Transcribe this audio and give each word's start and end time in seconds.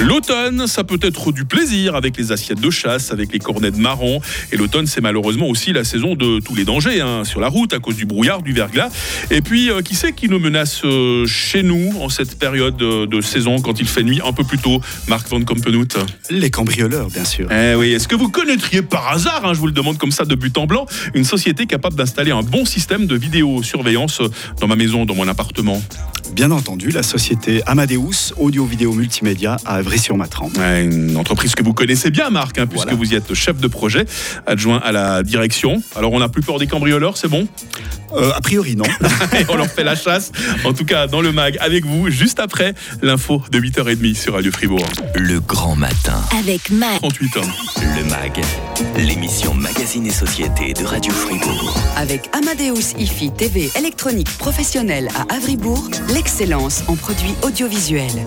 L'automne, 0.00 0.66
ça 0.66 0.84
peut 0.84 0.98
être 1.00 1.32
du 1.32 1.46
plaisir 1.46 1.94
avec 1.94 2.18
les 2.18 2.30
assiettes 2.30 2.60
de 2.60 2.70
chasse, 2.70 3.12
avec 3.12 3.32
les 3.32 3.38
cornets 3.38 3.70
de 3.70 3.78
marron. 3.78 4.20
Et 4.52 4.56
l'automne, 4.56 4.86
c'est 4.86 5.00
malheureusement 5.00 5.48
aussi 5.48 5.72
la 5.72 5.84
saison 5.84 6.14
de 6.14 6.38
tous 6.40 6.54
les 6.54 6.64
dangers 6.64 7.00
hein, 7.00 7.24
sur 7.24 7.40
la 7.40 7.48
route 7.48 7.72
à 7.72 7.78
cause 7.78 7.96
du 7.96 8.04
brouillard, 8.04 8.42
du 8.42 8.52
verglas. 8.52 8.90
Et 9.30 9.40
puis, 9.40 9.70
euh, 9.70 9.80
qui 9.80 9.94
sait 9.94 10.12
qui 10.12 10.28
nous 10.28 10.38
menace 10.38 10.82
euh, 10.84 11.26
chez 11.26 11.62
nous 11.62 11.94
en 11.98 12.10
cette 12.10 12.38
période 12.38 12.76
de, 12.76 13.06
de 13.06 13.20
saison 13.22 13.58
quand 13.60 13.80
il 13.80 13.88
fait 13.88 14.02
nuit 14.02 14.20
un 14.22 14.34
peu 14.34 14.44
plus 14.44 14.58
tôt? 14.58 14.82
Marc 15.08 15.28
Van 15.28 15.40
Kompenhout 15.40 15.88
Les 16.28 16.50
cambrioleurs, 16.50 17.08
bien 17.08 17.24
sûr. 17.24 17.48
Eh 17.50 17.74
oui, 17.74 17.92
est-ce 17.92 18.06
que 18.06 18.16
vous 18.16 18.28
connaîtriez 18.28 18.82
par 18.82 19.08
hasard, 19.08 19.46
hein, 19.46 19.54
je 19.54 19.60
vous 19.60 19.66
le 19.66 19.72
demande 19.72 19.96
comme 19.96 20.12
ça 20.12 20.26
de 20.26 20.34
but 20.34 20.58
en 20.58 20.66
blanc, 20.66 20.84
une 21.14 21.24
société 21.24 21.64
capable 21.64 21.96
d'installer 21.96 22.32
un 22.32 22.42
bon 22.42 22.66
système 22.66 23.06
de 23.06 23.16
vidéosurveillance 23.16 24.20
dans 24.60 24.66
ma 24.66 24.76
maison, 24.76 25.06
dans 25.06 25.14
mon 25.14 25.26
appartement? 25.26 25.80
Bien 26.32 26.50
entendu, 26.50 26.90
la 26.90 27.02
société 27.02 27.62
Amadeus 27.66 28.34
Audio-Vidéo 28.36 28.92
Multimédia 28.92 29.56
à 29.64 29.76
Avry-sur-Matran. 29.76 30.50
Une 30.58 31.16
entreprise 31.16 31.54
que 31.54 31.62
vous 31.62 31.72
connaissez 31.72 32.10
bien, 32.10 32.28
Marc, 32.30 32.58
hein, 32.58 32.66
puisque 32.66 32.84
Voilà. 32.84 32.98
vous 32.98 33.12
y 33.12 33.14
êtes 33.14 33.32
chef 33.32 33.56
de 33.58 33.68
projet, 33.68 34.04
adjoint 34.46 34.78
à 34.78 34.92
la 34.92 35.22
direction. 35.22 35.82
Alors, 35.96 36.12
on 36.12 36.18
n'a 36.18 36.28
plus 36.28 36.42
peur 36.42 36.58
des 36.58 36.66
cambrioleurs, 36.66 37.16
c'est 37.16 37.28
bon? 37.28 37.48
Euh, 38.14 38.32
a 38.34 38.40
priori, 38.40 38.76
non. 38.76 38.84
Et 39.38 39.44
on 39.48 39.56
leur 39.56 39.66
fait 39.66 39.84
la 39.84 39.96
chasse. 39.96 40.32
En 40.64 40.72
tout 40.72 40.84
cas, 40.84 41.06
dans 41.06 41.20
le 41.20 41.32
mag, 41.32 41.56
avec 41.60 41.84
vous, 41.84 42.10
juste 42.10 42.40
après 42.40 42.74
l'info 43.02 43.42
de 43.50 43.58
8h30 43.60 44.14
sur 44.14 44.34
Radio 44.34 44.52
Fribourg. 44.52 44.86
Le 45.14 45.40
grand 45.40 45.76
matin. 45.76 46.20
Avec 46.38 46.70
Mac. 46.70 46.98
38 46.98 47.36
ans. 47.38 47.40
Le 47.96 48.04
MAG, 48.04 48.40
l'émission 48.96 49.54
Magazine 49.54 50.06
et 50.06 50.10
Société 50.10 50.72
de 50.72 50.84
Radio 50.84 51.12
Fribourg. 51.12 51.76
Avec 51.96 52.28
Amadeus 52.32 52.94
IFI 52.98 53.30
TV 53.30 53.70
électronique 53.76 54.30
professionnelle 54.38 55.08
à 55.16 55.34
Avribourg, 55.34 55.88
l'excellence 56.14 56.82
en 56.88 56.96
produits 56.96 57.34
audiovisuels. 57.42 58.24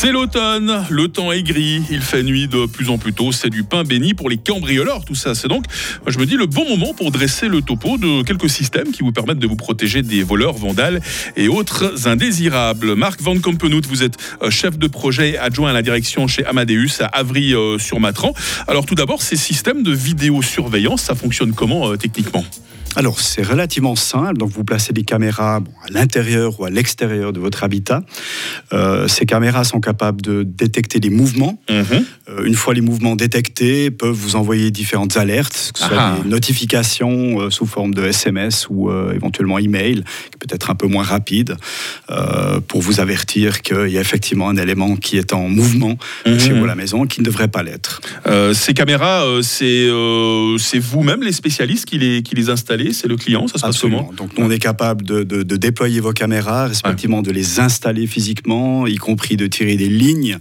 C'est 0.00 0.12
l'automne, 0.12 0.84
le 0.90 1.08
temps 1.08 1.32
est 1.32 1.42
gris, 1.42 1.82
il 1.90 2.00
fait 2.00 2.22
nuit 2.22 2.46
de 2.46 2.66
plus 2.66 2.88
en 2.88 2.98
plus 2.98 3.12
tôt, 3.12 3.32
c'est 3.32 3.50
du 3.50 3.64
pain 3.64 3.82
béni 3.82 4.14
pour 4.14 4.30
les 4.30 4.36
cambrioleurs, 4.36 5.04
tout 5.04 5.16
ça. 5.16 5.34
C'est 5.34 5.48
donc, 5.48 5.64
je 6.06 6.16
me 6.20 6.24
dis, 6.24 6.36
le 6.36 6.46
bon 6.46 6.64
moment 6.68 6.94
pour 6.94 7.10
dresser 7.10 7.48
le 7.48 7.62
topo 7.62 7.98
de 7.98 8.22
quelques 8.22 8.48
systèmes 8.48 8.92
qui 8.92 9.02
vous 9.02 9.10
permettent 9.10 9.40
de 9.40 9.48
vous 9.48 9.56
protéger 9.56 10.02
des 10.02 10.22
voleurs, 10.22 10.52
vandales 10.52 11.00
et 11.34 11.48
autres 11.48 12.06
indésirables. 12.06 12.94
Marc 12.94 13.20
Van 13.20 13.40
Kampenhout, 13.40 13.82
vous 13.88 14.04
êtes 14.04 14.18
euh, 14.40 14.50
chef 14.50 14.78
de 14.78 14.86
projet 14.86 15.36
adjoint 15.36 15.70
à 15.70 15.72
la 15.72 15.82
direction 15.82 16.28
chez 16.28 16.46
Amadeus 16.46 17.00
à 17.02 17.06
Avry-sur-Matran. 17.06 18.34
Alors 18.68 18.86
tout 18.86 18.94
d'abord, 18.94 19.20
ces 19.20 19.34
systèmes 19.34 19.82
de 19.82 19.90
vidéosurveillance, 19.92 21.02
ça 21.02 21.16
fonctionne 21.16 21.54
comment 21.54 21.90
euh, 21.90 21.96
techniquement? 21.96 22.44
Alors, 22.96 23.20
c'est 23.20 23.42
relativement 23.42 23.94
simple. 23.94 24.38
Donc, 24.38 24.50
vous 24.50 24.64
placez 24.64 24.92
des 24.92 25.04
caméras 25.04 25.56
à 25.56 25.90
l'intérieur 25.90 26.58
ou 26.58 26.64
à 26.64 26.70
l'extérieur 26.70 27.32
de 27.32 27.38
votre 27.38 27.62
habitat. 27.62 28.02
Euh, 28.72 29.06
ces 29.06 29.26
caméras 29.26 29.64
sont 29.64 29.78
capables 29.88 30.20
de 30.20 30.42
détecter 30.42 31.00
des 31.00 31.08
mouvements. 31.20 31.54
Euh, 31.70 32.44
une 32.44 32.54
fois 32.54 32.74
les 32.74 32.82
mouvements 32.82 33.16
détectés, 33.16 33.90
peuvent 33.90 34.14
vous 34.24 34.36
envoyer 34.36 34.70
différentes 34.70 35.16
alertes, 35.16 35.70
que 35.72 35.78
ce 35.80 35.86
soit 35.86 35.96
Ah. 35.98 36.16
des 36.22 36.28
notifications 36.28 37.40
euh, 37.40 37.50
sous 37.50 37.64
forme 37.66 37.94
de 37.94 38.04
SMS 38.04 38.66
ou 38.68 38.90
euh, 38.90 39.12
éventuellement 39.14 39.58
email, 39.58 40.04
qui 40.30 40.36
peut 40.40 40.52
être 40.58 40.68
un 40.70 40.74
peu 40.74 40.86
moins 40.94 41.04
rapide, 41.14 41.56
pour 42.68 42.80
vous 42.82 43.00
avertir 43.00 43.62
qu'il 43.62 43.88
y 43.88 43.98
a 43.98 44.00
effectivement 44.00 44.48
un 44.48 44.56
élément 44.56 44.96
qui 44.96 45.16
est 45.16 45.32
en 45.32 45.48
mouvement 45.48 45.96
Mhm. 46.26 46.38
chez 46.38 46.52
vous 46.52 46.64
à 46.64 46.66
la 46.66 46.74
maison 46.74 47.04
et 47.04 47.08
qui 47.08 47.20
ne 47.20 47.24
devrait 47.26 47.48
pas 47.56 47.62
l'être. 47.62 48.00
Ces 48.52 48.74
caméras, 48.74 49.24
c'est 49.42 50.78
vous-même 50.78 51.22
les 51.22 51.32
spécialistes 51.32 51.86
qui 51.86 51.98
les, 51.98 52.22
qui 52.22 52.34
les 52.34 52.50
installez? 52.50 52.92
C'est 52.92 53.08
le 53.08 53.16
client 53.16 53.46
Ça 53.48 53.58
se 53.58 53.62
passe 53.62 53.80
comment? 53.80 54.10
Donc, 54.16 54.36
nous, 54.36 54.44
on 54.46 54.50
est 54.50 54.58
capable 54.58 55.04
de, 55.04 55.22
de- 55.24 55.42
de 55.42 55.56
déployer 55.56 56.00
vos 56.00 56.12
caméras, 56.12 56.66
respectivement 56.68 57.22
de 57.22 57.30
les 57.30 57.60
installer 57.60 58.06
physiquement, 58.06 58.86
y 58.86 58.96
compris 58.96 59.36
de 59.36 59.46
tirer 59.46 59.76
des 59.78 59.88
lignes. 59.88 60.38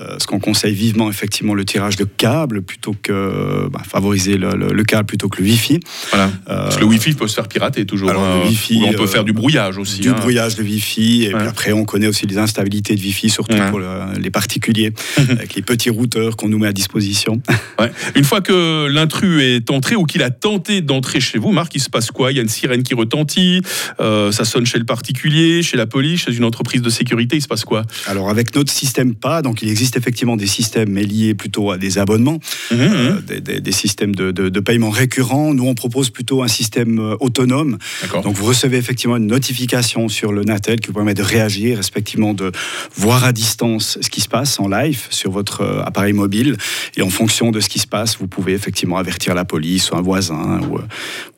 Euh, 0.00 0.16
ce 0.18 0.26
qu'on 0.28 0.38
conseille 0.38 0.74
vivement, 0.74 1.10
effectivement, 1.10 1.54
le 1.54 1.64
tirage 1.64 1.96
de 1.96 2.04
câbles 2.04 2.62
plutôt 2.62 2.94
que 3.02 3.68
bah, 3.68 3.82
favoriser 3.88 4.36
le, 4.36 4.50
le- 4.54 4.72
le 4.72 4.84
câble 4.84 5.06
plutôt 5.06 5.28
que 5.28 5.42
le 5.42 5.48
Wi-Fi. 5.48 5.80
Voilà. 6.10 6.30
Parce 6.46 6.76
que 6.76 6.80
le 6.82 6.86
Wi-Fi 6.86 7.14
peut 7.14 7.26
se 7.26 7.34
faire 7.34 7.48
pirater 7.48 7.84
toujours. 7.84 8.10
alors, 8.10 8.22
hein. 8.22 8.40
le 8.44 8.48
Wi-Fi, 8.48 8.76
Ou 8.76 8.86
on 8.86 8.92
peut 8.92 9.02
euh, 9.02 9.06
faire 9.08 9.24
du 9.24 9.32
brouillage 9.32 9.76
aussi. 9.76 10.00
du 10.00 10.10
hein. 10.10 10.14
brouillage 10.18 10.54
de 10.54 10.62
Wi-Fi. 10.62 11.24
Et 11.24 11.34
Ouais. 11.34 11.38
puis 11.40 11.48
après, 11.48 11.72
on 11.72 11.84
connaît 11.84 12.06
aussi 12.06 12.26
les 12.26 12.38
instabilités 12.38 12.94
de 12.94 13.00
Wi-Fi, 13.00 13.28
surtout 13.28 13.56
Ouais. 13.56 13.68
pour 13.70 13.80
le- 13.80 14.18
les 14.20 14.30
particuliers, 14.30 14.92
avec 15.18 15.54
les 15.56 15.62
petits 15.62 15.90
routeurs 15.90 16.36
qu'on 16.36 16.48
nous 16.48 16.58
met 16.58 16.68
à 16.68 16.72
disposition. 16.72 17.40
Ouais. 17.80 17.92
Une 18.16 18.24
fois 18.24 18.40
que 18.40 18.88
l'intrus 18.88 19.40
est 19.40 19.70
entré 19.70 19.94
ou 19.94 20.02
qu'il 20.04 20.22
a 20.24 20.30
tenté 20.30 20.80
d'entrer 20.80 21.20
chez 21.20 21.38
vous, 21.38 21.52
Marc, 21.52 21.72
il 21.76 21.80
se 21.80 21.88
passe 21.88 22.10
quoi? 22.10 22.32
Il 22.32 22.36
y 22.36 22.40
a 22.40 22.42
une 22.42 22.48
sirène 22.48 22.82
qui 22.82 22.92
retentit, 22.94 23.62
euh, 24.00 24.32
ça 24.32 24.44
sonne 24.44 24.66
chez 24.66 24.78
le 24.80 24.84
particulier, 24.84 25.62
chez 25.62 25.76
la 25.76 25.86
police, 25.86 26.24
chez 26.24 26.34
une 26.36 26.42
entreprise 26.44 26.82
de 26.82 26.90
sécurité, 26.90 27.36
il 27.36 27.40
se 27.42 27.46
passe 27.46 27.64
quoi? 27.64 27.82
Alors, 28.06 28.30
avec 28.30 28.52
notre 28.56 28.72
système 28.72 29.14
pas, 29.14 29.42
donc 29.42 29.62
il 29.62 29.68
existe 29.68 29.87
effectivement 29.96 30.36
des 30.36 30.46
systèmes, 30.46 30.90
mais 30.90 31.02
liés 31.04 31.34
plutôt 31.34 31.70
à 31.70 31.78
des 31.78 31.98
abonnements. 31.98 32.40
Mhm, 32.70 32.78
euh, 32.80 33.12
mhm. 33.14 33.20
des, 33.22 33.40
des- 33.40 33.60
des 33.60 33.72
systèmes 33.72 34.14
de, 34.14 34.30
de- 34.30 34.48
de 34.48 34.60
paiement 34.60 34.90
récurrent. 34.90 35.54
Nous, 35.54 35.64
on 35.66 35.74
propose 35.74 36.10
plutôt 36.10 36.42
un 36.42 36.48
système 36.48 36.98
euh, 36.98 37.16
autonome. 37.20 37.78
Donc, 38.22 38.34
vous 38.36 38.44
recevez 38.44 38.76
effectivement 38.76 39.16
une 39.16 39.26
notification 39.26 40.08
sur 40.08 40.32
le 40.32 40.44
Natel 40.44 40.80
qui 40.80 40.88
vous 40.88 40.94
permet 40.94 41.14
de 41.14 41.22
réagir, 41.22 41.76
respectivement 41.78 42.34
de 42.34 42.52
voir 42.96 43.24
à 43.24 43.32
distance 43.32 43.98
ce 44.00 44.08
qui 44.10 44.20
se 44.20 44.28
passe 44.28 44.58
en 44.60 44.68
live 44.68 45.06
sur 45.10 45.30
votre 45.30 45.62
euh, 45.62 45.82
appareil 45.84 46.12
mobile. 46.12 46.56
Et 46.96 47.02
en 47.02 47.10
fonction 47.10 47.50
de 47.50 47.60
ce 47.60 47.68
qui 47.68 47.78
se 47.78 47.86
passe, 47.86 48.18
vous 48.18 48.26
pouvez 48.28 48.52
effectivement 48.52 48.96
avertir 48.98 49.34
la 49.34 49.44
police 49.44 49.90
ou 49.90 49.96
un 49.96 50.02
voisin 50.02 50.60
ou, 50.70 50.78
euh, 50.78 50.82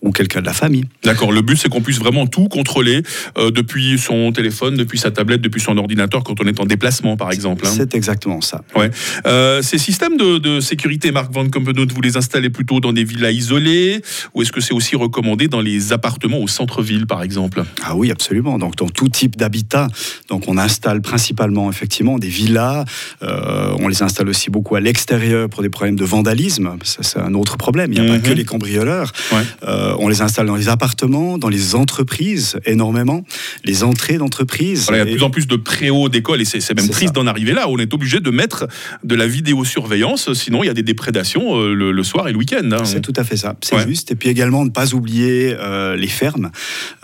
ou 0.03 0.11
quelqu'un 0.13 0.41
de 0.41 0.47
la 0.47 0.53
famille. 0.53 0.85
D'accord, 1.05 1.33
le 1.33 1.43
but 1.43 1.57
c'est 1.57 1.69
qu'on 1.69 1.81
puisse 1.83 1.99
vraiment 1.99 2.27
tout 2.27 2.49
contrôler 2.49 3.03
euh, 3.39 3.51
depuis 3.51 3.99
son 3.99 4.33
téléphone, 4.33 4.77
depuis 4.77 4.99
sa 4.99 5.11
tablette, 5.11 5.41
depuis 5.41 5.61
son 5.61 5.77
ordinateur 5.79 6.25
quand 6.25 6.41
on 6.41 6.47
est 6.47 6.61
en 6.61 6.67
déplacement 6.67 7.17
par 7.17 7.31
exemple. 7.33 7.67
hein. 7.67 7.71
C'est 7.75 7.95
exactement 7.95 8.40
ça. 8.41 8.63
Ouais. 8.77 8.91
Euh, 9.27 9.63
ces 9.63 9.79
systèmes 9.79 10.17
de, 10.17 10.39
de 10.39 10.61
sécurité, 10.61 11.13
Marc 11.13 11.33
Van 11.33 11.49
Kompenhout, 11.49 11.87
vous 11.93 12.01
les 12.01 12.17
installez 12.17 12.51
plutôt 12.51 12.81
dans 12.81 12.93
des 12.93 13.05
villas 13.05 13.33
isolées 13.33 14.03
ou 14.35 14.43
est-ce 14.43 14.53
que 14.53 14.61
c'est 14.61 14.75
aussi 14.75 14.97
recommandé 14.97 15.49
dans 15.49 15.61
les 15.61 15.93
appartements 15.93 16.39
au 16.39 16.49
centre-ville, 16.49 17.07
par 17.07 17.23
exemple? 17.23 17.63
Ah 17.85 17.97
oui, 17.97 18.11
absolument. 18.11 18.59
Donc, 18.59 18.77
dans 18.77 18.89
tout 18.89 19.09
type 19.09 19.37
d'habitat. 19.37 19.89
Donc, 20.29 20.45
on 20.49 20.59
installe 20.59 21.01
principalement, 21.03 21.71
effectivement, 21.71 22.19
des 22.19 22.29
villas. 22.29 22.85
Euh, 23.23 23.75
on 23.79 23.89
les 23.89 24.03
installe 24.03 24.29
aussi 24.29 24.51
beaucoup 24.51 24.77
à 24.77 24.81
l'extérieur 24.81 25.49
pour 25.49 25.63
des 25.63 25.69
problèmes 25.71 25.97
de 25.97 26.05
vandalisme. 26.05 26.77
Ça, 26.85 27.03
c'est 27.03 27.19
un 27.19 27.35
autre 27.35 27.57
problème. 27.57 27.93
Il 27.93 28.01
n'y 28.01 28.09
a 28.09 28.13
Mhm. 28.13 28.21
pas 28.23 28.29
que 28.29 28.35
les 28.35 28.45
cambrioleurs. 28.45 29.13
Ouais. 29.33 29.43
Euh, 29.67 29.95
on 29.99 30.09
les 30.09 30.23
installe 30.23 30.47
dans 30.47 30.57
les 30.57 30.69
appartements, 30.69 31.39
dans 31.39 31.49
les 31.49 31.75
entreprises, 31.75 32.59
énormément. 32.67 33.25
Les 33.65 33.83
entrées 33.85 34.17
d'entreprises. 34.19 34.85
Voilà, 34.87 34.99
il 34.99 35.01
y 35.01 35.03
a 35.03 35.05
de 35.05 35.11
Et- 35.11 35.17
plus 35.17 35.25
en 35.25 35.31
plus 35.31 35.47
de 35.47 35.57
préaux 35.57 36.09
d'école 36.09 36.41
et 36.41 36.45
c'est 36.45 36.75
même 36.75 36.89
triste 36.89 37.15
d'en 37.15 37.27
arriver 37.27 37.53
là. 37.53 37.69
On 37.69 37.79
est 37.79 37.93
obligé 37.95 38.21
de 38.21 38.30
mettre 38.31 38.67
de 39.05 39.15
la 39.15 39.27
vidéosurveillance, 39.27 40.33
sinon 40.33 40.63
il 40.63 40.67
y 40.67 40.71
a 40.71 40.75
des 40.75 40.83
déprédations 40.83 41.57
euh, 41.59 41.75
le, 41.75 41.93
le 41.93 42.03
soir 42.03 42.29
et 42.29 42.33
le 42.33 42.39
week-end. 42.39 42.69
hein. 42.73 42.85
C'est 42.85 43.01
tout 43.01 43.13
à 43.17 43.25
fait 43.25 43.37
ça, 43.37 43.57
c'est 43.63 43.77
Ouais. 43.77 43.87
juste. 43.87 44.11
Et 44.11 44.15
puis 44.17 44.29
également 44.29 44.65
ne 44.65 44.71
pas 44.71 44.95
oublier 44.95 45.55
euh, 45.59 45.97
les 45.97 46.07
fermes. 46.09 46.51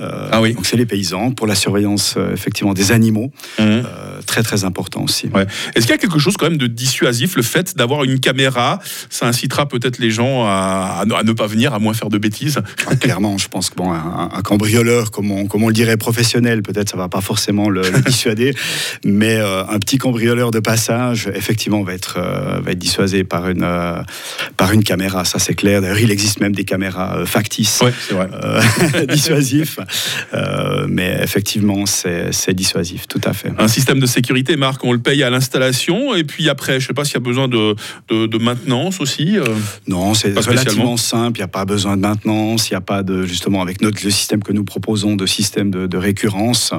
Euh, 0.00 0.28
Ah 0.32 0.40
oui. 0.40 0.54
Donc 0.54 0.66
c'est 0.66 0.76
les 0.76 0.86
paysans 0.86 1.30
pour 1.32 1.46
la 1.46 1.54
surveillance 1.54 2.16
effectivement 2.32 2.74
des 2.74 2.92
animaux. 2.92 3.30
Euh, 3.60 3.82
très 4.26 4.42
très 4.42 4.64
important 4.64 5.04
aussi. 5.04 5.28
Ouais. 5.34 5.46
Est-ce 5.74 5.86
qu'il 5.86 5.94
y 5.94 5.98
a 5.98 5.98
quelque 5.98 6.18
chose 6.18 6.36
quand 6.36 6.48
même 6.48 6.58
de 6.58 6.66
dissuasif, 6.66 7.36
le 7.36 7.42
fait 7.42 7.76
d'avoir 7.76 8.04
une 8.04 8.18
caméra? 8.20 8.80
Ça 9.10 9.26
incitera 9.26 9.68
peut-être 9.68 9.98
les 9.98 10.10
gens 10.10 10.44
à, 10.44 10.98
à 11.00 11.04
ne- 11.04 11.22
ne 11.22 11.32
pas 11.32 11.46
venir, 11.46 11.72
à 11.74 11.78
moins 11.78 11.94
faire 11.94 12.08
de 12.08 12.18
bêtises? 12.18 12.58
Ah, 12.86 12.96
clairement, 12.96 13.38
je 13.38 13.48
pense 13.48 13.70
que 13.70 13.76
bon, 13.76 13.92
un, 13.92 14.30
un 14.32 14.42
cambrioleur, 14.42 15.10
comme 15.10 15.30
on, 15.30 15.46
comme 15.46 15.62
on 15.62 15.68
le 15.68 15.74
dirait 15.74 15.96
professionnel, 15.96 16.62
peut-être 16.62 16.90
ça 16.90 16.96
va 16.96 17.08
pas 17.08 17.20
forcément 17.20 17.68
le, 17.70 17.82
le 17.82 18.00
dissuader, 18.06 18.54
mais 19.04 19.36
un 19.38 19.78
petit 19.78 19.98
cambrioleur 19.98 20.50
de 20.50 20.60
passage, 20.60 21.05
effectivement, 21.12 21.82
va 21.82 21.94
être, 21.94 22.16
euh, 22.18 22.60
va 22.60 22.72
être 22.72 22.78
dissuasé 22.78 23.24
par 23.24 23.48
une, 23.48 23.62
euh, 23.62 24.02
par 24.56 24.72
une 24.72 24.82
caméra, 24.82 25.24
ça 25.24 25.38
c'est 25.38 25.54
clair. 25.54 25.80
D'ailleurs, 25.80 26.00
il 26.00 26.10
existe 26.10 26.40
même 26.40 26.54
des 26.54 26.64
caméras 26.64 27.18
euh, 27.18 27.26
factices. 27.26 27.80
Ouais, 27.82 27.92
vrai. 28.10 28.28
euh, 28.42 29.06
dissuasifs, 29.08 29.78
mais 30.88 31.18
effectivement, 31.22 31.84
c'est 31.86 32.54
dissuasif, 32.54 33.06
tout 33.08 33.20
à 33.24 33.32
fait. 33.32 33.52
Un 33.58 33.68
système 33.68 34.00
de 34.00 34.06
sécurité, 34.06 34.56
Marc, 34.56 34.84
on 34.84 34.92
le 34.92 34.98
paye 34.98 35.22
à 35.22 35.30
l'installation 35.30 36.14
et 36.14 36.24
puis 36.24 36.48
après, 36.48 36.80
je 36.80 36.86
sais 36.86 36.94
pas 36.94 37.04
s'il 37.04 37.14
y 37.14 37.18
a 37.18 37.20
besoin 37.20 37.48
de, 37.48 37.74
de, 38.08 38.26
de 38.26 38.38
maintenance 38.38 39.00
aussi. 39.00 39.36
Non, 39.88 40.14
c'est 40.14 40.38
relativement 40.38 40.96
simple. 40.96 41.38
Il 41.38 41.40
n'y 41.40 41.44
a 41.44 41.48
pas 41.48 41.64
besoin 41.64 41.96
de 41.96 42.02
maintenance. 42.02 42.68
Il 42.70 42.72
n'y 42.72 42.78
a 42.78 42.80
pas 42.80 43.02
de 43.02 43.24
justement 43.24 43.62
avec 43.62 43.80
notre 43.80 44.04
le 44.04 44.10
système 44.10 44.42
que 44.42 44.52
nous 44.52 44.64
proposons 44.64 45.16
de 45.16 45.26
système 45.26 45.70
de, 45.70 45.86
de 45.86 45.96
récurrence. 45.96 46.72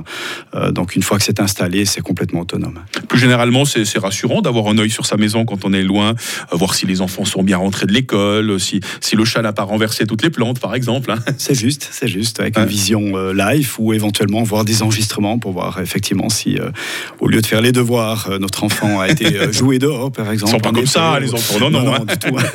Donc 0.71 0.95
une 0.95 1.03
fois 1.03 1.17
que 1.17 1.23
c'est 1.23 1.39
installé, 1.39 1.85
c'est 1.85 2.01
complètement 2.01 2.41
autonome. 2.41 2.79
Plus 3.07 3.19
généralement, 3.19 3.65
c'est 3.65 3.85
c'est 3.85 3.99
rassurant 4.17 4.41
d'avoir 4.41 4.67
un 4.67 4.77
œil 4.79 4.89
sur 4.89 5.05
sa 5.05 5.15
maison 5.15 5.45
quand 5.45 5.63
on 5.63 5.73
est 5.73 5.83
loin, 5.83 6.15
euh, 6.51 6.55
voir 6.55 6.73
si 6.73 6.87
les 6.87 7.01
enfants 7.01 7.23
sont 7.25 7.43
bien 7.43 7.57
rentrés 7.57 7.85
de 7.85 7.93
l'école, 7.93 8.59
si, 8.59 8.79
si 8.99 9.15
le 9.15 9.25
chat 9.25 9.43
n'a 9.43 9.53
pas 9.53 9.61
renversé 9.63 10.05
toutes 10.07 10.23
les 10.23 10.31
plantes, 10.31 10.59
par 10.59 10.73
exemple. 10.73 11.11
hein. 11.11 11.19
C'est 11.37 11.53
juste, 11.53 11.87
c'est 11.91 12.07
juste 12.07 12.39
avec 12.39 12.57
une 12.57 12.65
vision 12.65 13.15
euh, 13.15 13.31
live 13.33 13.71
ou 13.77 13.93
éventuellement 13.93 14.41
voir 14.41 14.65
des 14.65 14.81
enregistrements 14.81 15.37
pour 15.37 15.51
voir 15.51 15.79
effectivement 15.81 16.29
si 16.29 16.57
euh, 16.57 16.71
au 17.19 17.27
lieu 17.27 17.41
de 17.41 17.45
faire 17.45 17.61
les 17.61 17.71
devoirs, 17.71 18.27
euh, 18.31 18.39
notre 18.39 18.63
enfant 18.63 18.99
a 18.99 19.07
été 19.07 19.51
joué 19.53 19.77
dehors 19.77 20.11
par 20.11 20.31
exemple. 20.31 20.49
Ils 20.51 20.55
sont 20.55 20.59
pas 20.59 20.71
comme 20.71 20.87
ça, 20.87 21.17
ou- 21.17 21.21
les 21.21 21.33
enfants. 21.35 21.59
Non, 21.59 21.69
non. 21.69 21.93
hein. 21.93 22.05
du 22.07 22.17
tout. 22.17 22.35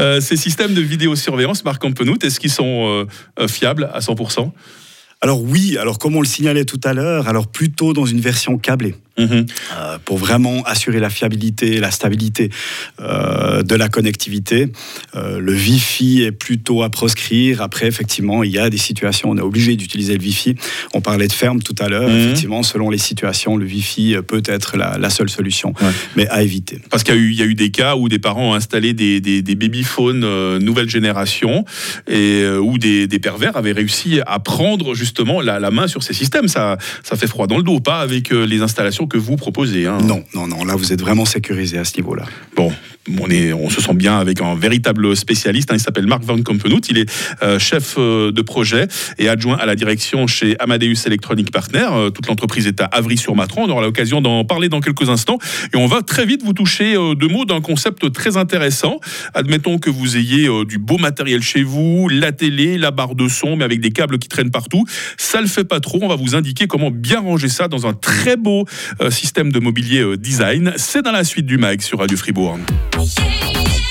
Euh, 0.00 0.20
ces 0.20 0.36
systèmes 0.36 0.74
de 0.74 0.80
vidéosurveillance, 0.80 1.64
Marc 1.64 1.80
Campenout, 1.80 2.22
est-ce 2.24 2.40
qu'ils 2.40 2.50
sont 2.50 3.06
fiables 3.48 3.88
à 3.92 4.00
100% 4.00 4.50
Alors 5.20 5.42
oui, 5.42 5.76
alors 5.78 5.98
comme 5.98 6.16
on 6.16 6.20
le 6.20 6.26
signalait 6.26 6.64
tout 6.64 6.80
à 6.84 6.92
l'heure, 6.92 7.28
alors 7.28 7.46
plutôt 7.46 7.92
dans 7.92 8.04
une 8.06 8.20
version 8.20 8.58
câblée. 8.58 8.94
Mhm. 9.18 9.46
Euh, 9.76 9.98
pour 10.04 10.18
vraiment 10.18 10.62
assurer 10.64 11.00
la 11.00 11.08
fiabilité, 11.10 11.78
la 11.80 11.90
stabilité 11.90 12.50
euh, 13.00 13.62
de 13.62 13.74
la 13.74 13.88
connectivité. 13.88 14.68
Euh, 15.14 15.38
le 15.40 15.52
Wi-Fi 15.54 16.22
est 16.22 16.32
plutôt 16.32 16.82
à 16.82 16.90
proscrire. 16.90 17.62
Après, 17.62 17.86
effectivement, 17.86 18.42
il 18.42 18.50
y 18.52 18.58
a 18.58 18.68
des 18.70 18.76
situations, 18.78 19.30
on 19.30 19.36
est 19.38 19.42
obligé 19.42 19.74
d'utiliser 19.76 20.16
le 20.18 20.22
Wi-Fi. 20.22 20.54
On 20.94 21.00
parlait 21.00 21.28
de 21.28 21.32
ferme 21.32 21.62
tout 21.62 21.74
à 21.78 21.88
l'heure. 21.88 22.08
Mhm. 22.10 22.16
Effectivement, 22.16 22.62
selon 22.62 22.90
les 22.90 22.98
situations, 22.98 23.56
le 23.56 23.64
Wi-Fi 23.66 24.16
peut 24.26 24.42
être 24.44 24.76
la, 24.76 24.98
la 24.98 25.10
seule 25.10 25.30
solution, 25.30 25.72
Ouais. 25.80 25.90
mais 26.16 26.28
à 26.28 26.42
éviter. 26.42 26.78
Parce 26.90 27.02
qu'il 27.02 27.14
y, 27.14 27.18
a 27.18 27.20
eu- 27.20 27.30
il 27.30 27.36
y 27.38 27.42
a 27.42 27.46
eu 27.46 27.54
des 27.54 27.70
cas 27.70 27.96
où 27.96 28.08
des 28.08 28.18
parents 28.18 28.50
ont 28.50 28.54
installé 28.54 28.92
des, 28.92 29.20
des, 29.20 29.40
des 29.42 29.54
babyphones 29.54 30.58
nouvelle 30.58 30.88
génération 30.90 31.64
et 32.06 32.46
où 32.60 32.78
des, 32.78 33.06
des 33.06 33.18
pervers 33.18 33.56
avaient 33.56 33.72
réussi 33.72 34.20
à 34.26 34.38
prendre 34.40 34.94
justement 34.94 35.40
la, 35.40 35.58
la 35.58 35.70
main 35.70 35.88
sur 35.88 36.02
ces 36.02 36.12
systèmes. 36.12 36.48
Ça, 36.48 36.76
ça 37.02 37.16
fait 37.16 37.26
froid 37.26 37.46
dans 37.46 37.56
le 37.56 37.62
dos, 37.62 37.80
pas 37.80 38.00
avec 38.00 38.30
les 38.30 38.60
installations 38.60 39.05
que 39.06 39.18
vous 39.18 39.36
proposez. 39.36 39.86
hein. 39.86 39.98
Non, 40.02 40.24
non, 40.34 40.46
non, 40.46 40.64
là, 40.64 40.74
vous 40.76 40.92
êtes 40.92 41.00
vraiment 41.00 41.24
sécurisé 41.24 41.78
à 41.78 41.84
ce 41.84 41.96
niveau-là. 41.96 42.24
Bon, 42.54 42.72
on, 43.54 43.70
se 43.70 43.80
sent 43.80 43.94
bien 43.94 44.18
avec 44.18 44.40
un 44.40 44.54
véritable 44.54 45.16
spécialiste. 45.16 45.70
hein, 45.70 45.76
il 45.76 45.80
s'appelle 45.80 46.06
Marc 46.06 46.22
Van 46.22 46.40
Kompenhout. 46.40 46.80
Il 46.88 46.98
est 46.98 47.10
euh, 47.42 47.58
chef 47.58 47.96
euh, 47.98 48.32
de 48.32 48.42
projet 48.42 48.86
et 49.18 49.28
adjoint 49.28 49.56
à 49.56 49.66
la 49.66 49.74
direction 49.74 50.26
chez 50.26 50.56
Amadeus 50.58 51.06
Electronic 51.06 51.50
Partner. 51.50 51.86
Euh, 51.90 52.10
toute 52.10 52.26
l'entreprise 52.26 52.66
est 52.66 52.80
à 52.80 52.84
Avry-sur-Matron. 52.86 53.64
On 53.64 53.70
aura 53.70 53.82
l'occasion 53.82 54.20
d'en 54.20 54.44
parler 54.44 54.68
dans 54.68 54.80
quelques 54.80 55.08
instants. 55.08 55.38
Et 55.72 55.76
on 55.76 55.86
va 55.86 56.02
très 56.02 56.26
vite 56.26 56.42
vous 56.44 56.52
toucher 56.52 56.96
euh, 56.96 57.14
deux 57.14 57.28
mots 57.28 57.44
d'un 57.44 57.60
concept 57.60 58.12
très 58.12 58.36
intéressant. 58.36 59.00
Admettons 59.34 59.78
que 59.78 59.90
vous 59.90 60.16
ayez 60.16 60.48
du 60.64 60.78
beau 60.78 60.98
matériel 60.98 61.42
chez 61.42 61.62
vous, 61.62 62.08
la 62.08 62.32
télé, 62.32 62.78
la 62.78 62.90
barre 62.90 63.14
de 63.14 63.28
son, 63.28 63.56
mais 63.56 63.64
avec 63.64 63.80
des 63.80 63.90
câbles 63.90 64.18
qui 64.18 64.28
traînent 64.28 64.50
partout. 64.50 64.84
Ça 65.16 65.40
le 65.40 65.46
fait 65.46 65.64
pas 65.64 65.80
trop. 65.80 65.98
On 66.02 66.08
va 66.08 66.16
vous 66.16 66.34
indiquer 66.34 66.66
comment 66.66 66.90
bien 66.90 67.20
ranger 67.20 67.48
ça 67.48 67.68
dans 67.68 67.86
un 67.86 67.92
très 67.92 68.36
beau 68.36 68.64
système 69.10 69.52
de 69.52 69.58
mobilier 69.58 70.16
design. 70.16 70.72
C'est 70.76 71.02
dans 71.02 71.12
la 71.12 71.24
suite 71.24 71.46
du 71.46 71.58
MAG 71.58 71.82
sur 71.82 71.98
Radio 71.98 72.16
Fribourg. 72.16 72.58
Radio 72.96 73.85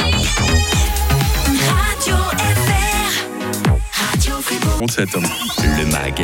Le 4.88 5.86
MAG, 5.92 6.22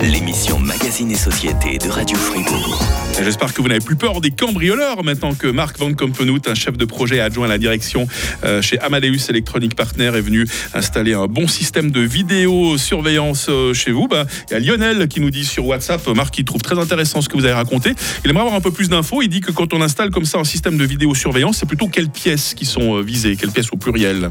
l'émission 0.00 0.58
Magazine 0.58 1.10
et 1.10 1.14
Société 1.14 1.76
de 1.76 1.90
Radio 1.90 2.16
Fribourg. 2.16 2.82
J'espère 3.22 3.52
que 3.52 3.60
vous 3.60 3.68
n'avez 3.68 3.84
plus 3.84 3.96
peur 3.96 4.20
des 4.20 4.30
cambrioleurs 4.30 5.02
maintenant 5.04 5.34
que 5.34 5.48
Marc 5.48 5.78
Van 5.78 5.92
Kompenout, 5.92 6.40
un 6.46 6.54
chef 6.54 6.78
de 6.78 6.84
projet 6.84 7.20
adjoint 7.20 7.46
à 7.46 7.48
la 7.48 7.58
direction 7.58 8.06
euh, 8.44 8.62
chez 8.62 8.78
Amadeus 8.78 9.28
Electronic 9.28 9.74
Partner, 9.74 10.06
est 10.14 10.20
venu 10.20 10.46
installer 10.72 11.14
un 11.14 11.26
bon 11.26 11.48
système 11.48 11.90
de 11.90 12.00
vidéosurveillance 12.00 13.48
euh, 13.50 13.74
chez 13.74 13.90
vous. 13.90 14.08
Ben, 14.08 14.24
il 14.48 14.52
y 14.52 14.56
a 14.56 14.60
Lionel 14.60 15.08
qui 15.08 15.20
nous 15.20 15.30
dit 15.30 15.44
sur 15.44 15.66
WhatsApp, 15.66 16.06
euh, 16.06 16.14
Marc, 16.14 16.38
il 16.38 16.44
trouve 16.44 16.62
très 16.62 16.78
intéressant 16.78 17.20
ce 17.20 17.28
que 17.28 17.36
vous 17.36 17.44
avez 17.44 17.54
raconté. 17.54 17.92
Il 18.24 18.30
aimerait 18.30 18.44
avoir 18.44 18.56
un 18.56 18.62
peu 18.62 18.70
plus 18.70 18.88
d'infos. 18.88 19.20
Il 19.20 19.28
dit 19.28 19.40
que 19.40 19.50
quand 19.50 19.74
on 19.74 19.82
installe 19.82 20.10
comme 20.10 20.24
ça 20.24 20.38
un 20.38 20.44
système 20.44 20.78
de 20.78 20.84
vidéosurveillance, 20.84 21.58
c'est 21.58 21.66
plutôt 21.66 21.88
quelles 21.88 22.10
pièces 22.10 22.54
qui 22.54 22.64
sont 22.64 23.02
visées, 23.02 23.36
quelles 23.36 23.50
pièces 23.50 23.72
au 23.72 23.76
pluriel? 23.76 24.30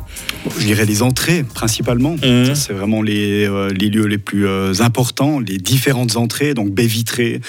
Je 0.57 0.65
dirais 0.65 0.85
les 0.85 1.03
entrées 1.03 1.43
principalement. 1.43 2.15
Mmh. 2.15 2.55
C'est 2.55 2.73
vraiment 2.73 3.01
les, 3.01 3.47
les 3.71 3.89
lieux 3.89 4.05
les 4.05 4.17
plus 4.17 4.47
euh, 4.47 4.73
importants, 4.81 5.39
les 5.39 5.57
différentes 5.57 6.15
entrées, 6.17 6.53
donc 6.53 6.71
baie 6.71 6.85
vitrée, 6.87 7.41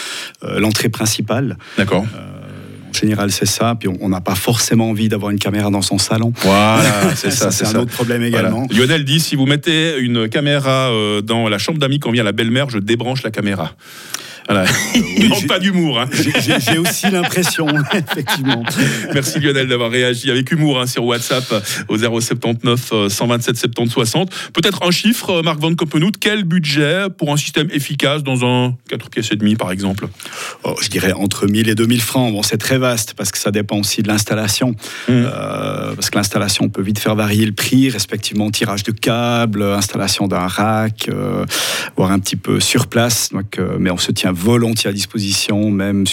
euh, 0.44 0.58
l'entrée 0.60 0.88
principale. 0.88 1.56
D'accord. 1.76 2.04
En 2.90 2.92
général, 2.98 3.30
c'est 3.30 3.46
ça. 3.46 3.76
Puis 3.78 3.88
on- 4.00 4.08
n'a 4.08 4.20
pas 4.22 4.34
forcément 4.34 4.88
envie 4.90 5.08
d'avoir 5.10 5.30
une 5.30 5.38
caméra 5.38 5.70
dans 5.70 5.82
son 5.82 5.98
salon. 5.98 6.32
Voilà, 6.42 6.82
c'est 7.14 7.30
ça, 7.30 7.50
c'est 7.50 7.66
un 7.66 7.72
ça. 7.72 7.80
autre 7.82 7.92
problème 7.92 8.26
Voilà. 8.28 8.48
également. 8.48 8.66
Lionel 8.70 9.04
dit 9.04 9.20
si 9.20 9.36
vous 9.36 9.44
mettez 9.46 9.98
une 9.98 10.28
caméra 10.28 10.88
euh, 10.90 11.20
dans 11.20 11.48
la 11.48 11.58
chambre 11.58 11.78
d'amis 11.78 12.00
quand 12.00 12.10
vient 12.10 12.24
la 12.24 12.32
belle-mère, 12.32 12.70
je 12.70 12.78
débranche 12.78 13.22
la 13.22 13.30
caméra. 13.30 13.74
Voilà. 14.48 14.64
Il 14.94 15.28
manque 15.28 15.40
j'ai- 15.40 15.46
pas 15.46 15.58
d'humour. 15.58 16.00
hein. 16.00 16.08
J'ai- 16.12 16.78
aussi 16.78 17.10
l'impression, 17.10 17.66
effectivement. 17.92 18.62
Merci 19.12 19.40
Lionel 19.40 19.68
d'avoir 19.68 19.90
réagi 19.90 20.30
avec 20.30 20.50
humour 20.52 20.80
hein, 20.80 20.86
sur 20.86 21.04
WhatsApp 21.04 21.44
euh, 21.52 21.60
au 21.88 21.96
079 21.98 22.90
euh, 22.92 23.08
127 23.08 23.56
70 23.56 23.90
60. 23.92 24.30
Peut-être 24.52 24.82
un 24.86 24.90
chiffre, 24.90 25.30
euh, 25.30 25.42
Marc 25.42 25.58
Van 25.60 25.74
Kompenhout, 25.74 26.12
quel 26.20 26.44
budget 26.44 27.06
pour 27.16 27.32
un 27.32 27.36
système 27.36 27.68
efficace 27.72 28.22
dans 28.22 28.44
un 28.44 28.74
4 28.88 29.10
pièces 29.10 29.32
et 29.32 29.36
demi 29.36 29.56
par 29.56 29.70
exemple? 29.72 30.06
Oh, 30.64 30.74
je 30.80 30.88
dirais 30.88 31.12
entre 31.12 31.46
1000 31.46 31.68
et 31.68 31.74
2000 31.74 32.00
francs. 32.00 32.32
Bon, 32.32 32.42
c'est 32.42 32.58
très 32.58 32.78
vaste 32.78 33.14
parce 33.14 33.30
que 33.32 33.38
ça 33.38 33.50
dépend 33.50 33.78
aussi 33.78 34.02
de 34.02 34.08
l'installation. 34.08 34.74
Euh, 35.10 35.94
parce 35.94 36.10
que 36.10 36.16
l'installation 36.16 36.68
peut 36.68 36.82
vite 36.82 36.98
faire 36.98 37.14
varier 37.14 37.44
le 37.46 37.52
prix, 37.52 37.90
respectivement 37.90 38.50
tirage 38.50 38.82
de 38.82 38.92
câbles, 38.92 39.62
installation 39.62 40.28
d'un 40.28 40.46
rack, 40.46 41.08
euh, 41.08 41.44
voire 41.96 42.12
un 42.12 42.18
petit 42.18 42.36
peu 42.36 42.60
sur 42.60 42.86
place. 42.86 43.30
Donc, 43.32 43.58
euh, 43.58 43.76
mais 43.78 43.90
on 43.90 43.98
se 43.98 44.12
tient 44.12 44.32
volontiers 44.38 44.90
à 44.90 44.92
disposition, 44.92 45.70
même 45.70 46.04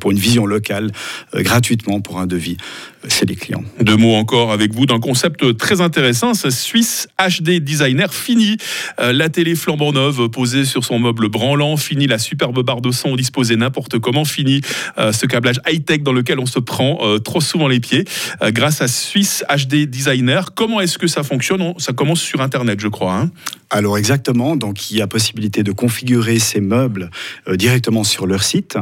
pour 0.00 0.10
une 0.10 0.18
vision 0.18 0.46
locale, 0.46 0.90
euh, 1.34 1.42
gratuitement 1.42 2.00
pour 2.00 2.18
un 2.18 2.26
devis 2.26 2.56
euh, 3.04 3.08
chez 3.08 3.24
les 3.26 3.36
clients. 3.36 3.62
Deux 3.80 3.96
mots 3.96 4.14
encore 4.14 4.52
avec 4.52 4.74
vous 4.74 4.86
d'un 4.86 4.98
concept 5.00 5.56
très 5.56 5.80
intéressant, 5.80 6.34
c'est 6.34 6.50
Suisse 6.50 7.08
HD 7.18 7.60
Designer. 7.60 8.12
Fini 8.12 8.56
euh, 9.00 9.12
la 9.12 9.28
télé 9.28 9.54
flambant 9.54 9.92
neuve 9.92 10.28
posée 10.28 10.64
sur 10.64 10.84
son 10.84 10.98
meuble 10.98 11.28
branlant, 11.28 11.76
fini 11.76 12.06
la 12.06 12.18
superbe 12.18 12.62
barre 12.64 12.80
de 12.80 12.90
son 12.90 13.14
disposée 13.16 13.56
n'importe 13.56 13.98
comment, 13.98 14.24
fini 14.24 14.60
euh, 14.98 15.12
ce 15.12 15.26
câblage 15.26 15.60
high-tech 15.68 16.02
dans 16.02 16.12
lequel 16.12 16.38
on 16.40 16.46
se 16.46 16.58
prend 16.58 16.98
euh, 17.02 17.18
trop 17.18 17.40
souvent 17.40 17.68
les 17.68 17.80
pieds. 17.80 18.04
Euh, 18.42 18.50
grâce 18.50 18.82
à 18.82 18.88
Suisse 18.88 19.44
HD 19.48 19.86
Designer, 19.86 20.54
comment 20.54 20.80
est-ce 20.80 20.98
que 20.98 21.06
ça 21.06 21.22
fonctionne? 21.22 21.62
On- 21.62 21.78
Ça 21.78 21.92
commence 21.92 22.20
sur 22.20 22.40
Internet, 22.40 22.80
je 22.80 22.88
crois. 22.88 23.14
hein 23.14 23.30
Alors 23.70 23.98
exactement, 23.98 24.56
donc 24.56 24.90
il 24.90 24.96
y 24.96 25.02
a 25.02 25.06
possibilité 25.06 25.62
de 25.62 25.72
configurer 25.72 26.38
ces 26.38 26.60
meubles 26.60 27.10
euh, 27.48 27.56
directement 27.56 28.04
sur 28.04 28.26
leur 28.26 28.42
site, 28.42 28.78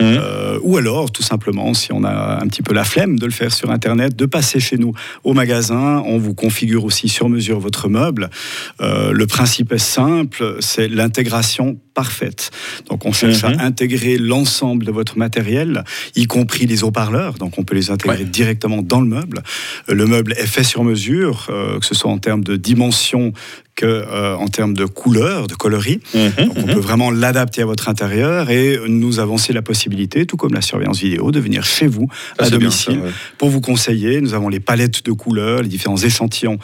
Euh, 0.00 0.58
ou 0.62 0.76
alors 0.76 1.10
tout 1.10 1.22
simplement, 1.22 1.74
si 1.74 1.92
on 1.92 2.04
a 2.04 2.40
un 2.42 2.46
petit 2.46 2.62
peu 2.62 2.74
la 2.74 2.84
flemme 2.84 3.18
de 3.18 3.26
le 3.26 3.32
faire 3.32 3.52
sur 3.52 3.70
Internet, 3.70 4.16
de 4.16 4.26
passer 4.26 4.60
chez 4.60 4.78
nous 4.78 4.92
au 5.24 5.34
magasin, 5.34 6.02
on 6.06 6.18
vous 6.18 6.34
configure 6.34 6.84
aussi 6.84 7.08
sur 7.08 7.28
mesure 7.28 7.60
votre 7.60 7.88
meuble. 7.88 8.30
Euh, 8.80 9.12
le 9.12 9.26
principe 9.26 9.72
est 9.72 9.78
simple, 9.78 10.56
c'est 10.60 10.88
l'intégration 10.88 11.78
parfaite. 11.94 12.50
Donc 12.88 13.04
on 13.06 13.12
cherche 13.12 13.42
Mhm. 13.44 13.58
à 13.58 13.64
intégrer 13.64 14.18
l'ensemble 14.18 14.84
de 14.84 14.92
votre 14.92 15.18
matériel, 15.18 15.84
y 16.16 16.26
compris 16.26 16.66
les 16.66 16.84
haut-parleurs, 16.84 17.34
donc 17.34 17.58
on 17.58 17.62
peut 17.64 17.74
les 17.74 17.90
intégrer 17.90 18.18
Ouais. 18.18 18.24
directement 18.24 18.82
dans 18.82 19.00
le 19.00 19.06
meuble. 19.08 19.42
Euh, 19.88 19.94
Le 19.94 20.06
meuble 20.06 20.32
est 20.38 20.46
fait 20.46 20.64
sur 20.64 20.82
mesure, 20.84 21.46
euh, 21.50 21.78
que 21.78 21.86
ce 21.86 21.94
soit 21.94 22.10
en 22.10 22.18
termes 22.18 22.42
de 22.44 22.56
dimension 22.56 23.32
que 23.76 23.86
euh, 23.86 24.36
en 24.36 24.48
termes 24.48 24.74
de 24.74 24.84
couleur, 24.84 25.46
de 25.46 25.54
coloris. 25.54 26.00
Donc 26.14 26.54
on 26.56 26.62
peut 26.64 26.80
vraiment 26.80 27.10
l'adapter 27.10 27.62
à 27.62 27.64
votre 27.64 27.88
intérieur 27.88 28.50
et 28.50 28.78
nous 28.88 29.20
aussi 29.20 29.52
la 29.54 29.62
possibilité, 29.62 30.26
tout 30.26 30.36
comme 30.36 30.52
la 30.52 30.60
surveillance 30.60 31.00
vidéo, 31.00 31.30
de 31.30 31.40
venir 31.40 31.64
chez 31.64 31.86
vous 31.86 32.06
Ah, 32.38 32.44
à 32.44 32.50
domicile 32.50 32.96
ça, 33.00 33.06
ouais. 33.06 33.12
pour 33.38 33.48
vous 33.48 33.62
conseiller. 33.62 34.20
Nous 34.20 34.34
avons 34.34 34.50
les 34.50 34.60
palettes 34.60 35.02
de 35.04 35.12
couleurs, 35.12 35.62
les 35.62 35.68
différents 35.68 35.96
échantillons 35.96 36.58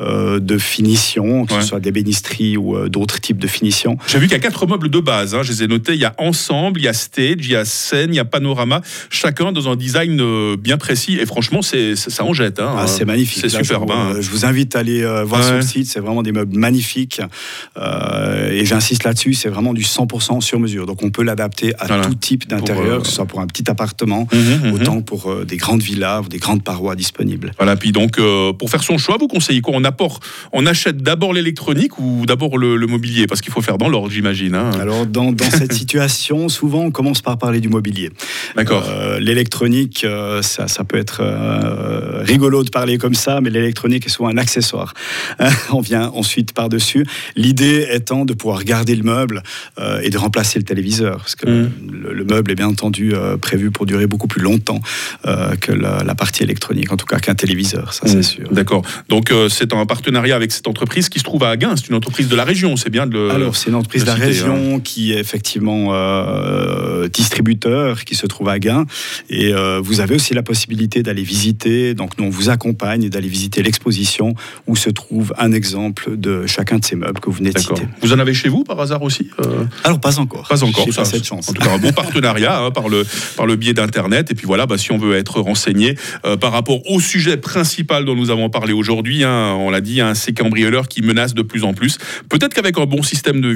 euh, 0.00 0.40
de 0.40 0.56
finition, 0.56 1.44
que 1.44 1.52
Ouais. 1.54 1.60
ce 1.60 1.66
soit 1.66 1.80
des 1.80 1.92
bénisteries 1.92 2.56
ou 2.56 2.74
euh, 2.76 2.88
d'autres 2.88 3.20
types 3.20 3.38
de 3.38 3.46
finitions. 3.48 3.98
J'ai 4.06 4.18
vu 4.18 4.26
qu'il 4.26 4.32
y 4.32 4.36
a 4.36 4.42
quatre 4.42 4.64
meubles 4.72 4.90
de 4.90 4.98
base, 5.00 5.34
hein, 5.34 5.42
je 5.42 5.52
les 5.52 5.62
ai 5.62 5.66
notés. 5.68 5.94
Il 5.94 6.00
y 6.00 6.04
a 6.04 6.14
Ensemble, 6.18 6.80
il 6.80 6.84
y 6.84 6.88
a 6.88 6.92
Stage, 6.92 7.36
il 7.40 7.50
y 7.50 7.56
a 7.56 7.64
Scène, 7.64 8.12
il 8.12 8.16
y 8.16 8.20
a 8.20 8.24
Panorama, 8.24 8.80
chacun 9.10 9.52
dans 9.52 9.68
un 9.68 9.76
design 9.76 10.20
euh, 10.20 10.56
bien 10.56 10.78
précis. 10.78 11.18
Et 11.20 11.26
franchement, 11.26 11.62
c'est, 11.62 11.94
ça 11.96 12.24
en 12.24 12.32
jette. 12.32 12.58
hein. 12.60 12.74
Ah, 12.78 12.86
c'est 12.86 13.04
magnifique. 13.04 13.40
C'est 13.46 13.52
Là, 13.52 13.62
superbe. 13.62 13.88
Je 13.88 13.94
vous, 13.94 14.00
hein. 14.00 14.20
je 14.20 14.30
vous 14.30 14.44
invite 14.46 14.74
à 14.76 14.80
aller 14.80 15.02
euh, 15.02 15.24
voir 15.24 15.40
Ouais. 15.42 15.46
sur 15.46 15.56
le 15.56 15.62
site. 15.62 15.86
C'est 15.86 16.00
vraiment 16.00 16.22
des 16.22 16.32
meubles 16.32 16.56
magnifiques. 16.58 17.20
Euh, 17.76 18.50
et 18.50 18.64
j'insiste 18.64 19.04
là-dessus, 19.04 19.34
c'est 19.34 19.48
vraiment 19.48 19.72
du 19.74 19.82
100% 19.82 20.40
sur 20.40 20.58
mesure. 20.60 20.86
Donc 20.86 21.02
on 21.02 21.10
peut 21.10 21.22
l'adapter 21.22 21.74
à 21.78 21.86
Voilà. 21.86 22.04
tout 22.04 22.14
type 22.14 22.48
d'intérieur, 22.48 22.98
euh, 22.98 23.00
que 23.00 23.06
ce 23.06 23.12
soit 23.14 23.26
pour 23.26 23.40
un 23.40 23.46
petit 23.46 23.70
appartement, 23.70 24.26
Mhm, 24.32 24.40
mhm. 24.68 24.72
autant 24.74 24.96
que 25.00 25.04
pour 25.04 25.30
euh, 25.30 25.44
des 25.44 25.56
grandes 25.56 25.82
villas 25.82 26.22
ou 26.24 26.28
des 26.28 26.38
grandes 26.38 26.62
parois 26.64 26.94
disponibles. 26.96 27.52
Voilà, 27.58 27.76
puis 27.76 27.92
donc, 27.92 28.18
pour 28.58 28.70
faire 28.70 28.82
son 28.82 28.98
choix, 28.98 29.16
vous 29.18 29.28
conseillez 29.28 29.60
quoi? 29.60 29.74
On, 29.76 29.84
apporte, 29.84 30.22
on 30.52 30.66
achète 30.66 30.98
d'abord 30.98 31.32
l'électronique 31.32 31.98
ou 31.98 32.24
d'abord 32.26 32.58
le, 32.58 32.76
le 32.76 32.86
mobilier? 32.86 33.26
Parce 33.26 33.40
qu'il 33.40 33.52
faut 33.52 33.62
faire 33.62 33.78
dans 33.78 33.88
l'ordre, 33.88 34.10
j'imagine. 34.10 34.54
Hein. 34.62 34.80
Alors 34.80 35.06
dans, 35.06 35.32
dans 35.32 35.50
cette 35.50 35.72
situation, 35.82 36.48
souvent 36.48 36.82
on 36.84 36.90
commence 36.90 37.20
par 37.20 37.38
parler 37.38 37.60
du 37.60 37.68
mobilier. 37.68 38.10
D'accord. 38.56 38.84
Euh, 38.88 39.18
l'électronique, 39.20 40.04
euh, 40.04 40.42
ça, 40.42 40.68
ça 40.68 40.84
peut 40.84 40.98
être 40.98 41.20
euh, 41.22 42.22
rigolo 42.22 42.62
de 42.64 42.70
parler 42.70 42.98
comme 42.98 43.14
ça, 43.14 43.40
mais 43.40 43.50
l'électronique 43.50 44.06
est 44.06 44.10
souvent 44.10 44.28
un 44.28 44.38
accessoire. 44.38 44.94
on 45.72 45.80
vient 45.80 46.10
ensuite 46.14 46.52
par-dessus. 46.52 47.06
L'idée 47.36 47.86
étant 47.90 48.24
de 48.24 48.34
pouvoir 48.34 48.64
garder 48.64 48.94
le 48.94 49.02
meuble 49.02 49.42
et 50.02 50.10
de 50.10 50.18
remplacer 50.18 50.58
le 50.58 50.64
téléviseur, 50.64 51.18
parce 51.18 51.34
que 51.36 51.42
Mm. 51.52 51.70
le, 51.90 52.12
le 52.12 52.24
meuble 52.24 52.50
est 52.52 52.54
bien 52.54 52.68
entendu 52.68 53.12
prévu 53.40 53.70
pour 53.70 53.84
durer 53.86 54.06
beaucoup 54.06 54.28
plus 54.28 54.40
longtemps 54.42 54.80
que 55.60 55.72
la, 55.72 56.02
la 56.04 56.14
partie 56.14 56.42
électronique, 56.42 56.92
en 56.92 56.96
tout 56.96 57.06
cas 57.06 57.18
qu'un 57.18 57.34
téléviseur, 57.34 57.92
ça 57.92 58.06
c'est 58.06 58.18
Mm. 58.18 58.22
sûr. 58.22 58.48
D'accord. 58.52 58.82
Donc, 59.08 59.32
c'est 59.48 59.72
un 59.74 59.86
partenariat 59.86 60.36
avec 60.36 60.52
cette 60.52 60.68
entreprise 60.68 61.08
qui 61.08 61.18
se 61.18 61.24
trouve 61.24 61.42
à 61.44 61.50
Agen. 61.50 61.74
C'est 61.76 61.88
une 61.88 61.94
entreprise 61.96 62.28
de 62.28 62.36
la 62.36 62.44
région, 62.44 62.76
c'est 62.76 62.90
bien 62.90 63.06
de 63.06 63.12
le. 63.12 63.30
Alors, 63.30 63.56
c'est 63.56 63.70
une 63.70 63.74
entreprise 63.76 64.02
de 64.02 64.08
la 64.08 64.14
région. 64.14 64.51
Qui 64.84 65.12
est 65.12 65.18
effectivement 65.18 65.88
euh, 65.90 67.08
distributeur, 67.08 68.04
qui 68.04 68.14
se 68.14 68.26
trouve 68.26 68.48
à 68.48 68.58
Gain. 68.58 68.86
Et 69.28 69.52
euh, 69.52 69.80
vous 69.82 70.00
avez 70.00 70.14
aussi 70.14 70.34
la 70.34 70.42
possibilité 70.42 71.02
d'aller 71.02 71.22
visiter, 71.22 71.94
donc 71.94 72.18
nous 72.18 72.24
on 72.24 72.30
vous 72.30 72.50
accompagne, 72.50 73.08
d'aller 73.08 73.28
visiter 73.28 73.62
l'exposition 73.62 74.34
où 74.66 74.76
se 74.76 74.90
trouve 74.90 75.32
un 75.38 75.52
exemple 75.52 76.16
de 76.16 76.46
chacun 76.46 76.78
de 76.78 76.84
ces 76.84 76.96
meubles 76.96 77.20
que 77.20 77.26
vous 77.26 77.36
venez 77.36 77.50
de 77.50 77.58
citer. 77.58 77.82
Vous 78.00 78.12
en 78.12 78.18
avez 78.18 78.34
chez 78.34 78.48
vous 78.48 78.64
par 78.64 78.78
hasard 78.80 79.02
aussi 79.02 79.28
euh 79.40 79.64
Alors 79.84 80.00
pas 80.00 80.18
encore. 80.18 80.48
Pas 80.48 80.64
encore, 80.64 80.86
ça, 80.92 81.02
pas 81.02 81.04
cette 81.04 81.24
chance. 81.24 81.48
En 81.48 81.52
tout 81.52 81.62
cas, 81.62 81.72
un 81.72 81.78
bon 81.78 81.92
partenariat 81.92 82.60
hein, 82.60 82.70
par, 82.70 82.88
le, 82.88 83.04
par 83.36 83.46
le 83.46 83.56
biais 83.56 83.74
d'Internet. 83.74 84.30
Et 84.30 84.34
puis 84.34 84.46
voilà, 84.46 84.66
bah, 84.66 84.78
si 84.78 84.92
on 84.92 84.98
veut 84.98 85.16
être 85.16 85.40
renseigné 85.40 85.96
par 86.40 86.52
rapport 86.52 86.88
au 86.90 87.00
sujet 87.00 87.36
principal 87.36 88.04
dont 88.04 88.14
nous 88.14 88.30
avons 88.30 88.50
parlé 88.50 88.72
aujourd'hui, 88.72 89.24
hein, 89.24 89.54
on 89.58 89.70
l'a 89.70 89.80
dit, 89.80 90.00
hein, 90.00 90.14
ces 90.14 90.32
cambrioleurs 90.32 90.88
qui 90.88 91.02
menacent 91.02 91.34
de 91.34 91.42
plus 91.42 91.64
en 91.64 91.74
plus. 91.74 91.98
Peut-être 92.28 92.54
qu'avec 92.54 92.78
un 92.78 92.86
bon 92.86 93.02
système 93.02 93.40
de 93.40 93.48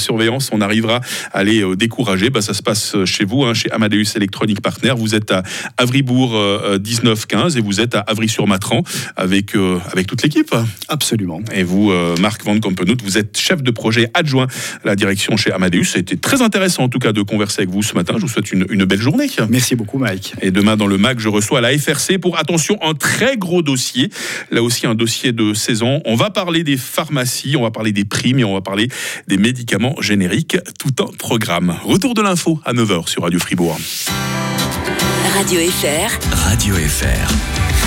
vidéosurveillance, 0.00 0.50
on 0.52 0.60
arrivera 0.60 1.00
à 1.32 1.44
les 1.44 1.62
euh, 1.62 1.76
décourager. 1.76 2.30
Bah, 2.30 2.40
ça 2.40 2.54
se 2.54 2.62
passe 2.62 2.96
chez 3.04 3.24
vous, 3.24 3.44
hein, 3.44 3.54
chez 3.54 3.70
Amadeus 3.70 4.16
Electronic 4.16 4.60
Partner. 4.60 4.92
Vous 4.96 5.14
êtes 5.14 5.30
à 5.30 5.42
Avribourg 5.76 6.34
euh, 6.34 6.78
1915 6.78 7.56
et 7.56 7.60
vous 7.60 7.80
êtes 7.80 7.94
à 7.94 8.00
Avry-sur-Matran 8.00 8.82
avec, 9.16 9.54
euh, 9.54 9.78
avec 9.92 10.06
toute 10.06 10.22
l'équipe. 10.22 10.54
Absolument. 10.88 11.40
Et 11.52 11.62
vous, 11.62 11.90
euh, 11.90 12.16
Marc 12.20 12.44
Van 12.44 12.58
Kampenhout, 12.58 12.96
vous 13.02 13.18
êtes 13.18 13.38
chef 13.38 13.62
de 13.62 13.70
projet 13.70 14.08
adjoint 14.14 14.46
à 14.84 14.86
la 14.88 14.96
direction 14.96 15.36
chez 15.36 15.52
Amadeus. 15.52 15.96
Été 15.96 16.16
très 16.16 16.42
intéressant 16.42 16.84
en 16.84 16.88
tout 16.88 16.98
cas 16.98 17.12
de 17.12 17.22
converser 17.22 17.62
avec 17.62 17.70
vous 17.70 17.82
ce 17.82 17.94
matin. 17.94 18.14
Je 18.16 18.22
vous 18.22 18.28
souhaite 18.28 18.52
une, 18.52 18.66
une 18.70 18.84
belle 18.84 19.00
journée. 19.00 19.28
Merci 19.48 19.76
beaucoup, 19.76 19.98
Mike. 19.98 20.34
Et 20.40 20.50
demain 20.50 20.76
dans 20.76 20.86
le 20.86 20.98
MAC, 20.98 21.20
je 21.20 21.28
reçois 21.28 21.60
la 21.60 21.76
FRC 21.76 22.18
pour, 22.18 22.38
attention, 22.38 22.78
un 22.82 22.94
très 22.94 23.36
gros 23.36 23.62
dossier. 23.62 24.10
Là 24.50 24.62
aussi, 24.62 24.86
un 24.86 24.94
dossier 24.94 25.32
de 25.32 25.54
saison. 25.54 26.00
On 26.04 26.14
va 26.14 26.30
parler 26.30 26.64
des 26.64 26.76
pharmacies, 26.76 27.56
on 27.56 27.62
va 27.62 27.70
parler 27.70 27.92
des 27.92 28.04
primes 28.04 28.38
et 28.38 28.44
on 28.44 28.54
va 28.54 28.60
parler 28.60 28.88
des 29.28 29.36
médicaments 29.36 29.89
génériques. 30.00 30.56
Tout 30.78 31.02
un 31.02 31.10
programme. 31.16 31.76
Retour 31.84 32.14
de 32.14 32.22
l'info 32.22 32.60
à 32.64 32.72
9h 32.72 33.08
sur 33.08 33.22
Radio 33.22 33.38
Fribourg. 33.38 33.78
Radio 35.34 35.60
FR. 35.60 36.36
Radio 36.48 36.74
FR. 36.74 37.79